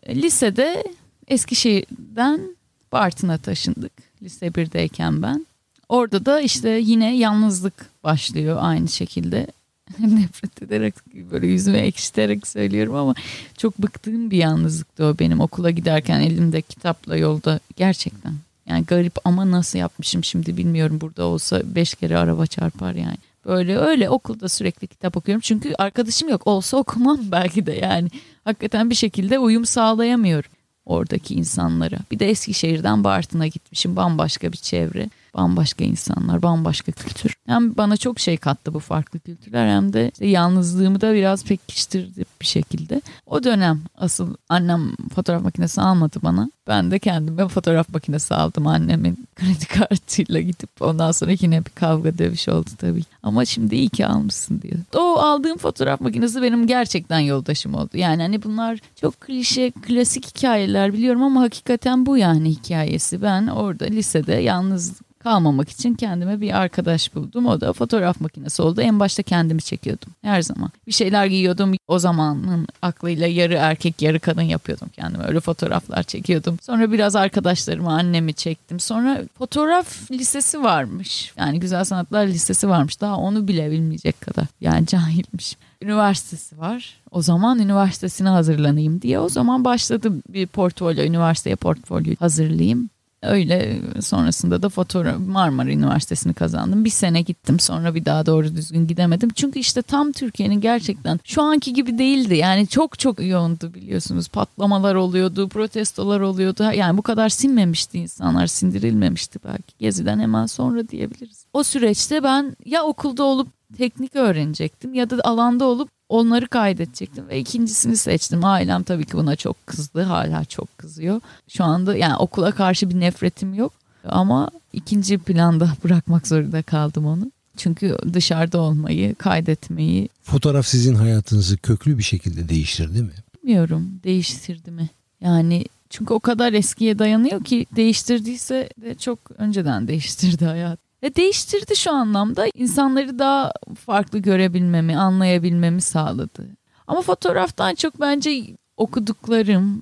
lisede 0.08 0.84
Eskişehir'den 1.28 2.56
Bartın'a 2.92 3.38
taşındık. 3.38 3.92
Lise 4.24 4.48
1'deyken 4.48 5.22
ben. 5.22 5.46
Orada 5.90 6.26
da 6.26 6.42
işte 6.42 6.70
yine 6.70 7.18
yalnızlık 7.18 8.04
başlıyor 8.04 8.58
aynı 8.60 8.88
şekilde. 8.88 9.48
Nefret 10.00 10.62
ederek 10.62 10.94
böyle 11.32 11.48
yüzüme 11.48 11.78
ekşiterek 11.78 12.48
söylüyorum 12.48 12.96
ama 12.96 13.16
çok 13.58 13.78
bıktığım 13.78 14.32
bir 14.32 14.38
yalnızlıktı 14.38 15.06
o 15.06 15.20
benim 15.20 15.40
okula 15.40 15.72
giderken 15.72 16.20
elimde 16.20 16.62
kitapla 16.62 17.18
yolda 17.18 17.60
gerçekten. 17.76 18.34
Yani 18.68 18.86
garip 18.86 19.14
ama 19.24 19.52
nasıl 19.52 19.80
yapmışım 19.80 20.24
şimdi 20.24 20.58
bilmiyorum 20.58 21.02
burada 21.02 21.24
olsa 21.24 21.62
beş 21.66 21.94
kere 21.94 22.18
araba 22.18 22.46
çarpar 22.46 22.94
yani. 22.94 23.18
Böyle 23.46 23.78
öyle 23.78 24.10
okulda 24.10 24.50
sürekli 24.50 24.88
kitap 24.88 25.18
okuyorum. 25.18 25.42
Çünkü 25.42 25.74
arkadaşım 25.78 26.30
yok. 26.30 26.48
Olsa 26.48 26.78
okumam 26.78 27.20
belki 27.32 27.66
de 27.66 27.74
yani. 27.74 28.10
Hakikaten 28.44 28.90
bir 28.90 28.96
şekilde 28.96 29.40
uyum 29.40 29.66
sağlayamıyorum 29.66 30.52
oradaki 30.86 31.36
insanlara. 31.36 31.98
Bir 32.12 32.20
de 32.20 32.30
Eskişehir'den 32.30 33.04
Bartın'a 33.04 33.48
gitmişim. 33.48 33.96
Bambaşka 33.96 34.52
bir 34.52 34.58
çevre. 34.58 35.10
Bambaşka 35.36 35.84
insanlar, 35.84 36.42
bambaşka 36.42 36.92
kültür. 36.92 37.36
Hem 37.46 37.78
bana 37.78 37.98
çok 37.98 38.20
şey 38.20 38.38
kattı 38.38 38.74
bu 38.74 38.80
farklı 38.80 39.20
kültürler 39.20 39.68
hem 39.68 39.94
de 39.94 40.10
işte 40.14 40.28
yalnızlığımı 40.28 41.02
da 41.02 41.14
biraz 41.14 41.44
pekiştirdi 41.44 42.26
bir 42.42 42.46
şekilde. 42.46 43.02
O 43.26 43.44
dönem 43.44 43.82
asıl 43.98 44.36
annem 44.50 44.96
fotoğraf 45.16 45.44
makinesi 45.44 45.82
almadı 45.82 46.20
bana. 46.24 46.50
Ben 46.68 46.92
de 46.92 47.00
kendime 47.00 47.48
fotoğraf 47.48 47.90
makinesi 47.90 48.36
aldım 48.36 48.68
annemin 48.68 49.28
kredi 49.36 49.66
kartıyla 49.66 50.42
gidip 50.42 50.70
ondan 50.82 51.12
sonra 51.12 51.32
yine 51.42 51.66
bir 51.66 51.72
kavga 51.72 52.18
dövüş 52.18 52.50
oldu 52.50 52.70
tabii. 52.78 53.04
Ama 53.24 53.46
şimdi 53.46 53.76
iyi 53.76 53.90
ki 53.90 54.06
almışsın 54.06 54.62
diyor. 54.62 54.76
O 54.96 55.20
aldığım 55.20 55.58
fotoğraf 55.58 56.02
makinesi 56.02 56.42
benim 56.42 56.68
gerçekten 56.68 57.20
yoldaşım 57.20 57.76
oldu. 57.76 57.90
Yani 57.94 58.22
hani 58.22 58.44
bunlar 58.44 58.80
çok 59.02 59.22
klişe, 59.22 59.72
klasik 59.72 60.38
hikayeler 60.38 60.94
biliyorum 60.94 61.24
ama 61.24 61.42
hakikaten 61.42 62.06
bu 62.06 62.18
yani 62.18 62.50
hikayesi. 62.50 63.22
Ben 63.22 63.48
orada 63.48 63.86
lisede 63.86 64.34
yalnız 64.34 64.94
kalmamak 65.20 65.70
için 65.70 65.94
kendime 65.94 66.42
bir 66.42 66.58
arkadaş 66.58 67.16
buldum. 67.16 67.46
O 67.46 67.62
da 67.62 67.74
fotoğraf 67.74 68.22
makinesi 68.22 68.62
oldu. 68.62 68.82
En 68.82 69.00
başta 69.00 69.24
kendimi 69.24 69.62
çekiyordum 69.62 70.10
her 70.22 70.42
zaman. 70.42 70.72
Bir 70.88 70.92
şeyler 70.92 71.26
giyiyordum. 71.26 71.74
O 71.88 72.00
zamanın 72.00 72.68
aklıyla 72.82 73.28
yarı 73.28 73.54
erkek 73.54 74.02
yarı 74.02 74.20
kadın 74.20 74.42
yapıyordum 74.42 74.90
kendime. 74.90 75.28
Öyle 75.28 75.40
fotoğraflar 75.40 76.04
çekiyordum. 76.04 76.58
Sonra 76.62 76.92
biraz 76.92 77.16
arkadaşlarımı 77.16 77.92
annemi 77.92 78.34
çektim. 78.34 78.80
Sonra 78.80 79.22
fotoğraf 79.38 80.12
lisesi 80.12 80.64
varmış. 80.64 81.34
Yani 81.38 81.60
Güzel 81.60 81.84
Sanatlar 81.84 82.28
Lisesi 82.28 82.70
varmış. 82.70 83.02
Daha 83.02 83.18
onu 83.18 83.48
bile 83.48 83.72
bilmeyecek 83.72 84.22
kadar. 84.22 84.46
Yani 84.62 84.88
cahilmiş. 84.88 85.58
Üniversitesi 85.82 86.58
var. 86.60 86.96
O 87.12 87.22
zaman 87.22 87.60
üniversitesine 87.60 88.30
hazırlanayım 88.30 89.02
diye. 89.02 89.20
O 89.20 89.30
zaman 89.30 89.66
başladım 89.66 90.24
bir 90.30 90.48
portfolyo, 90.48 91.04
üniversiteye 91.04 91.56
portfolyo 91.56 92.16
hazırlayayım. 92.20 92.90
Öyle 93.24 93.80
sonrasında 94.02 94.62
da 94.62 94.70
fotoğraf 94.70 95.20
Marmara 95.20 95.70
Üniversitesi'ni 95.70 96.34
kazandım. 96.34 96.86
Bir 96.86 96.90
sene 96.90 97.22
gittim 97.22 97.60
sonra 97.60 97.96
bir 97.96 98.06
daha 98.06 98.26
doğru 98.26 98.56
düzgün 98.56 98.88
gidemedim. 98.88 99.30
Çünkü 99.36 99.60
işte 99.60 99.82
tam 99.82 100.12
Türkiye'nin 100.12 100.62
gerçekten 100.62 101.20
şu 101.24 101.42
anki 101.42 101.74
gibi 101.74 101.98
değildi. 101.98 102.36
Yani 102.36 102.68
çok 102.68 103.00
çok 103.00 103.26
yoğundu 103.26 103.74
biliyorsunuz. 103.74 104.28
Patlamalar 104.28 104.96
oluyordu, 104.96 105.50
protestolar 105.50 106.20
oluyordu. 106.20 106.64
Yani 106.74 106.98
bu 106.98 107.02
kadar 107.02 107.30
sinmemişti 107.30 108.00
insanlar, 108.00 108.48
sindirilmemişti 108.48 109.40
belki. 109.46 109.78
Geziden 109.80 110.20
hemen 110.20 110.46
sonra 110.46 110.88
diyebiliriz. 110.90 111.46
O 111.54 111.64
süreçte 111.64 112.24
ben 112.24 112.56
ya 112.66 112.84
okulda 112.84 113.24
olup 113.24 113.48
teknik 113.78 114.16
öğrenecektim 114.16 114.94
ya 114.94 115.10
da 115.10 115.18
alanda 115.24 115.66
olup 115.66 115.90
onları 116.10 116.48
kaydedecektim 116.48 117.28
ve 117.28 117.40
ikincisini 117.40 117.98
seçtim. 117.98 118.46
Ailem 118.46 118.84
tabii 118.84 119.06
ki 119.06 119.14
buna 119.14 119.36
çok 119.36 119.68
kızdı. 119.68 120.02
Hala 120.02 120.46
çok 120.46 120.78
kızıyor. 120.78 121.22
Şu 121.48 121.64
anda 121.64 121.98
yani 121.98 122.16
okula 122.16 122.52
karşı 122.52 122.90
bir 122.90 123.00
nefretim 123.00 123.54
yok. 123.54 123.74
Ama 124.06 124.52
ikinci 124.74 125.18
planda 125.18 125.70
bırakmak 125.84 126.28
zorunda 126.28 126.62
kaldım 126.62 127.06
onu. 127.06 127.32
Çünkü 127.58 127.98
dışarıda 128.14 128.62
olmayı, 128.62 129.16
kaydetmeyi... 129.16 130.10
Fotoğraf 130.24 130.66
sizin 130.66 130.96
hayatınızı 130.96 131.58
köklü 131.58 131.98
bir 131.98 132.04
şekilde 132.04 132.50
değiştirdi 132.50 133.02
mi? 133.02 133.12
Bilmiyorum 133.44 134.00
değiştirdi 134.04 134.72
mi? 134.72 134.90
Yani 135.22 135.66
çünkü 135.90 136.14
o 136.14 136.20
kadar 136.20 136.54
eskiye 136.54 137.00
dayanıyor 137.00 137.44
ki 137.44 137.66
değiştirdiyse 137.76 138.70
de 138.82 138.96
çok 138.96 139.20
önceden 139.38 139.88
değiştirdi 139.88 140.46
hayat. 140.46 140.80
Ve 141.04 141.16
değiştirdi 141.16 141.76
şu 141.76 141.92
anlamda. 141.92 142.48
insanları 142.54 143.20
daha 143.20 143.52
farklı 143.86 144.20
görebilmemi, 144.20 144.98
anlayabilmemi 144.98 145.82
sağladı. 145.82 146.48
Ama 146.88 147.02
fotoğraftan 147.02 147.76
çok 147.76 148.00
bence 148.02 148.44
okuduklarım 148.78 149.82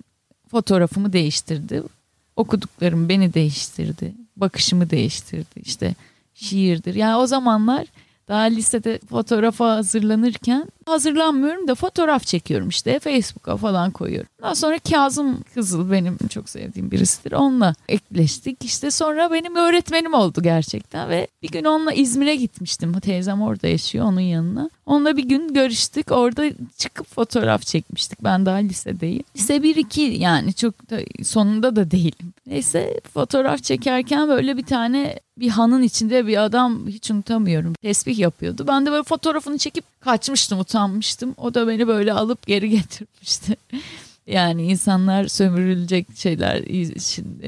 fotoğrafımı 0.51 1.13
değiştirdi. 1.13 1.83
Okuduklarım 2.35 3.09
beni 3.09 3.33
değiştirdi. 3.33 4.13
Bakışımı 4.35 4.89
değiştirdi. 4.89 5.55
İşte 5.55 5.95
şiirdir. 6.33 6.95
Yani 6.95 7.15
o 7.15 7.27
zamanlar 7.27 7.87
daha 8.27 8.41
lisede 8.41 8.99
fotoğrafa 9.09 9.75
hazırlanırken 9.75 10.67
hazırlanmıyorum 10.87 11.67
da 11.67 11.75
fotoğraf 11.75 12.25
çekiyorum 12.25 12.69
işte 12.69 12.99
Facebook'a 12.99 13.57
falan 13.57 13.91
koyuyorum. 13.91 14.29
Daha 14.41 14.55
sonra 14.55 14.79
Kazım 14.79 15.43
Kızıl 15.53 15.91
benim 15.91 16.17
çok 16.29 16.49
sevdiğim 16.49 16.91
birisidir. 16.91 17.31
Onunla 17.31 17.75
ekleştik. 17.89 18.65
İşte 18.65 18.91
sonra 18.91 19.31
benim 19.31 19.55
öğretmenim 19.55 20.13
oldu 20.13 20.41
gerçekten 20.41 21.09
ve 21.09 21.27
bir 21.41 21.49
gün 21.49 21.63
onunla 21.63 21.93
İzmir'e 21.93 22.35
gitmiştim. 22.35 22.99
Teyzem 22.99 23.41
orada 23.41 23.67
yaşıyor 23.67 24.05
onun 24.05 24.19
yanına. 24.19 24.69
Onunla 24.85 25.17
bir 25.17 25.23
gün 25.23 25.53
görüştük. 25.53 26.11
Orada 26.11 26.43
çıkıp 26.77 27.07
fotoğraf 27.15 27.61
çekmiştik. 27.61 28.23
Ben 28.23 28.45
daha 28.45 28.57
lisedeyim. 28.57 29.23
Lise 29.35 29.57
1-2 29.57 30.01
yani 30.01 30.53
çok 30.53 30.89
da 30.89 30.99
sonunda 31.23 31.75
da 31.75 31.91
değilim. 31.91 32.33
Neyse 32.47 32.99
fotoğraf 33.13 33.63
çekerken 33.63 34.27
böyle 34.27 34.57
bir 34.57 34.65
tane 34.65 35.19
bir 35.37 35.49
hanın 35.49 35.81
içinde 35.81 36.27
bir 36.27 36.43
adam 36.43 36.87
hiç 36.87 37.11
unutamıyorum. 37.11 37.73
Tesbih 37.81 38.19
yapıyordu. 38.19 38.65
Ben 38.67 38.85
de 38.85 38.91
böyle 38.91 39.03
fotoğrafını 39.03 39.57
çekip 39.57 40.01
kaçmıştım 40.01 40.59
utanmıştım. 40.77 41.35
O 41.37 41.53
da 41.53 41.67
beni 41.67 41.87
böyle 41.87 42.13
alıp 42.13 42.47
geri 42.47 42.69
getirmişti. 42.79 43.55
Yani 44.27 44.63
insanlar 44.63 45.27
sömürülecek 45.27 46.07
şeyler 46.15 46.63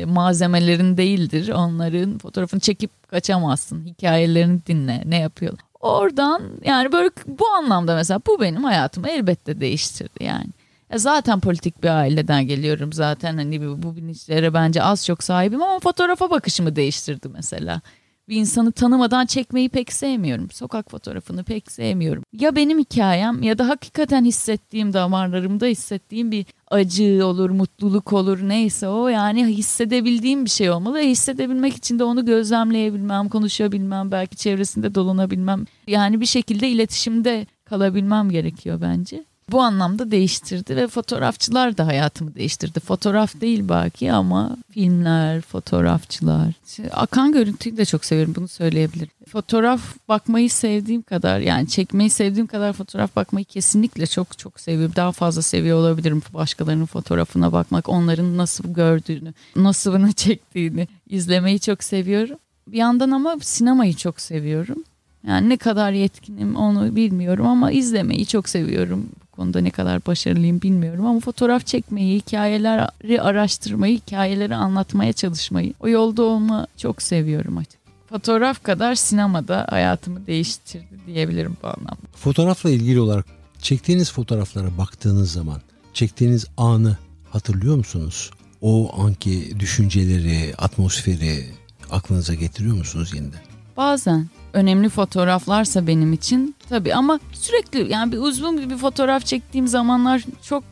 malzemelerin 0.05 0.97
değildir. 0.97 1.49
Onların 1.49 2.17
fotoğrafını 2.17 2.59
çekip 2.59 3.09
kaçamazsın. 3.09 3.85
Hikayelerini 3.85 4.59
dinle 4.67 5.03
ne 5.05 5.19
yapıyorlar. 5.19 5.61
Oradan 5.79 6.41
yani 6.65 6.91
böyle 6.91 7.09
bu 7.27 7.47
anlamda 7.47 7.95
mesela 7.95 8.21
bu 8.27 8.41
benim 8.41 8.63
hayatımı 8.63 9.09
elbette 9.09 9.59
değiştirdi 9.59 10.23
yani. 10.23 10.49
Ya 10.91 10.97
zaten 10.97 11.39
politik 11.39 11.83
bir 11.83 11.89
aileden 11.89 12.47
geliyorum 12.47 12.93
zaten 12.93 13.37
hani 13.37 13.83
bu 13.83 13.95
bilinçlere 13.95 14.53
bence 14.53 14.83
az 14.83 15.05
çok 15.05 15.23
sahibim 15.23 15.63
ama 15.63 15.79
fotoğrafa 15.79 16.29
bakışımı 16.31 16.75
değiştirdi 16.75 17.29
mesela 17.33 17.81
bir 18.29 18.35
insanı 18.35 18.71
tanımadan 18.71 19.25
çekmeyi 19.25 19.69
pek 19.69 19.93
sevmiyorum. 19.93 20.51
Sokak 20.51 20.91
fotoğrafını 20.91 21.43
pek 21.43 21.71
sevmiyorum. 21.71 22.23
Ya 22.33 22.55
benim 22.55 22.79
hikayem 22.79 23.43
ya 23.43 23.57
da 23.57 23.69
hakikaten 23.69 24.25
hissettiğim 24.25 24.93
damarlarımda 24.93 25.65
hissettiğim 25.65 26.31
bir 26.31 26.45
acı 26.67 27.25
olur, 27.25 27.49
mutluluk 27.49 28.13
olur 28.13 28.39
neyse 28.41 28.87
o 28.87 29.07
yani 29.07 29.45
hissedebildiğim 29.45 30.45
bir 30.45 30.49
şey 30.49 30.69
olmalı. 30.69 30.99
Hissedebilmek 30.99 31.75
için 31.75 31.99
de 31.99 32.03
onu 32.03 32.25
gözlemleyebilmem, 32.25 33.29
konuşabilmem, 33.29 34.11
belki 34.11 34.35
çevresinde 34.35 34.95
dolanabilmem. 34.95 35.65
Yani 35.87 36.21
bir 36.21 36.25
şekilde 36.25 36.69
iletişimde 36.69 37.47
kalabilmem 37.65 38.29
gerekiyor 38.29 38.81
bence 38.81 39.28
bu 39.51 39.61
anlamda 39.61 40.11
değiştirdi 40.11 40.75
ve 40.75 40.87
fotoğrafçılar 40.87 41.77
da 41.77 41.87
hayatımı 41.87 42.35
değiştirdi. 42.35 42.79
Fotoğraf 42.79 43.41
değil 43.41 43.69
belki 43.69 44.11
ama 44.11 44.57
filmler, 44.71 45.41
fotoğrafçılar. 45.41 46.53
Akan 46.91 47.31
görüntüyü 47.31 47.77
de 47.77 47.85
çok 47.85 48.05
severim 48.05 48.33
bunu 48.35 48.47
söyleyebilirim. 48.47 49.09
Fotoğraf 49.27 49.81
bakmayı 50.07 50.49
sevdiğim 50.49 51.01
kadar 51.01 51.39
yani 51.39 51.67
çekmeyi 51.67 52.09
sevdiğim 52.09 52.47
kadar 52.47 52.73
fotoğraf 52.73 53.15
bakmayı 53.15 53.45
kesinlikle 53.45 54.07
çok 54.07 54.37
çok 54.37 54.59
seviyorum. 54.59 54.95
Daha 54.95 55.11
fazla 55.11 55.41
seviyor 55.41 55.79
olabilirim 55.79 56.21
başkalarının 56.33 56.85
fotoğrafına 56.85 57.51
bakmak, 57.51 57.89
onların 57.89 58.37
nasıl 58.37 58.73
gördüğünü, 58.73 59.33
nasıl 59.55 59.93
bunu 59.93 60.13
çektiğini 60.13 60.87
izlemeyi 61.09 61.59
çok 61.59 61.83
seviyorum. 61.83 62.37
Bir 62.67 62.77
yandan 62.77 63.11
ama 63.11 63.37
sinemayı 63.41 63.93
çok 63.93 64.21
seviyorum. 64.21 64.83
Yani 65.27 65.49
ne 65.49 65.57
kadar 65.57 65.91
yetkinim 65.91 66.55
onu 66.55 66.95
bilmiyorum 66.95 67.47
ama 67.47 67.71
izlemeyi 67.71 68.25
çok 68.25 68.49
seviyorum 68.49 69.05
konuda 69.39 69.61
ne 69.61 69.71
kadar 69.71 70.05
başarılıyım 70.05 70.61
bilmiyorum 70.61 71.05
ama 71.05 71.19
fotoğraf 71.19 71.65
çekmeyi, 71.65 72.19
hikayeleri 72.19 73.21
araştırmayı, 73.21 73.97
hikayeleri 73.97 74.55
anlatmaya 74.55 75.13
çalışmayı, 75.13 75.73
o 75.79 75.87
yolda 75.87 76.23
olma 76.23 76.67
çok 76.77 77.01
seviyorum 77.01 77.57
açık. 77.57 77.79
Fotoğraf 78.09 78.63
kadar 78.63 78.95
sinemada 78.95 79.67
hayatımı 79.69 80.27
değiştirdi 80.27 80.99
diyebilirim 81.07 81.57
bu 81.63 81.67
anlamda. 81.67 82.07
Fotoğrafla 82.15 82.69
ilgili 82.69 82.99
olarak 82.99 83.25
çektiğiniz 83.61 84.11
fotoğraflara 84.11 84.77
baktığınız 84.77 85.31
zaman 85.31 85.61
çektiğiniz 85.93 86.45
anı 86.57 86.97
hatırlıyor 87.29 87.75
musunuz? 87.75 88.31
O 88.61 89.01
anki 89.01 89.59
düşünceleri, 89.59 90.55
atmosferi 90.57 91.45
aklınıza 91.91 92.33
getiriyor 92.33 92.75
musunuz 92.75 93.13
yeniden? 93.13 93.48
Bazen 93.77 94.27
önemli 94.53 94.89
fotoğraflarsa 94.89 95.87
benim 95.87 96.13
için 96.13 96.55
tabii 96.69 96.93
ama 96.93 97.19
sürekli 97.31 97.91
yani 97.91 98.11
bir 98.11 98.17
uzun 98.17 98.69
bir 98.69 98.77
fotoğraf 98.77 99.25
çektiğim 99.25 99.67
zamanlar 99.67 100.23
çok 100.41 100.63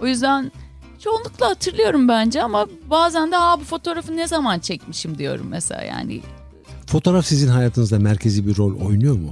o 0.00 0.06
yüzden 0.06 0.52
çoğunlukla 0.98 1.48
hatırlıyorum 1.48 2.08
bence 2.08 2.42
ama 2.42 2.66
bazen 2.90 3.32
de 3.32 3.36
ha 3.36 3.60
bu 3.60 3.64
fotoğrafı 3.64 4.16
ne 4.16 4.26
zaman 4.28 4.58
çekmişim 4.58 5.18
diyorum 5.18 5.46
mesela 5.50 5.82
yani. 5.82 6.20
Fotoğraf 6.86 7.26
sizin 7.26 7.48
hayatınızda 7.48 7.98
merkezi 7.98 8.46
bir 8.46 8.56
rol 8.56 8.80
oynuyor 8.80 9.16
mu? 9.16 9.30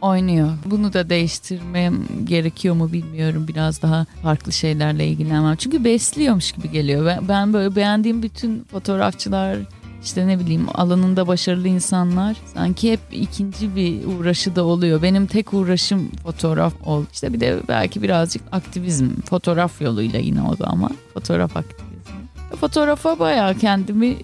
Oynuyor. 0.00 0.50
Bunu 0.64 0.92
da 0.92 1.10
değiştirmem 1.10 2.04
gerekiyor 2.24 2.74
mu 2.74 2.92
bilmiyorum. 2.92 3.48
Biraz 3.48 3.82
daha 3.82 4.06
farklı 4.22 4.52
şeylerle 4.52 5.08
ilgilenmem. 5.08 5.56
Çünkü 5.56 5.84
besliyormuş 5.84 6.52
gibi 6.52 6.70
geliyor. 6.70 7.06
Ben, 7.06 7.28
ben 7.28 7.52
böyle 7.52 7.76
beğendiğim 7.76 8.22
bütün 8.22 8.64
fotoğrafçılar, 8.64 9.58
işte 10.04 10.26
ne 10.26 10.38
bileyim 10.40 10.66
alanında 10.74 11.26
başarılı 11.26 11.68
insanlar 11.68 12.36
sanki 12.54 12.92
hep 12.92 13.00
ikinci 13.12 13.76
bir 13.76 14.06
uğraşı 14.06 14.56
da 14.56 14.64
oluyor. 14.64 15.02
Benim 15.02 15.26
tek 15.26 15.54
uğraşım 15.54 16.10
fotoğraf 16.22 16.72
ol. 16.84 17.04
İşte 17.12 17.32
bir 17.32 17.40
de 17.40 17.60
belki 17.68 18.02
birazcık 18.02 18.42
aktivizm 18.52 19.08
fotoğraf 19.24 19.80
yoluyla 19.80 20.18
yine 20.18 20.42
o 20.42 20.58
da 20.58 20.66
ama 20.66 20.90
fotoğraf 21.14 21.56
aktivizmi. 21.56 21.94
Fotoğrafa 22.60 23.18
bayağı 23.18 23.58
kendimi 23.58 24.16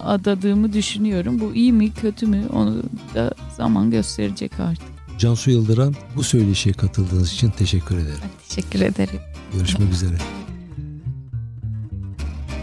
adadığımı 0.00 0.72
düşünüyorum. 0.72 1.40
Bu 1.40 1.54
iyi 1.54 1.72
mi 1.72 1.92
kötü 1.92 2.26
mü 2.26 2.44
onu 2.52 2.82
da 3.14 3.30
zaman 3.56 3.90
gösterecek 3.90 4.60
artık. 4.60 4.88
Cansu 5.18 5.50
Yıldıran 5.50 5.94
bu 6.16 6.22
söyleşiye 6.22 6.72
katıldığınız 6.72 7.32
için 7.32 7.50
teşekkür 7.50 7.98
ederim. 7.98 8.18
Ben 8.22 8.30
teşekkür 8.48 8.80
ederim. 8.80 9.20
Görüşmek 9.52 9.92
üzere. 9.92 10.14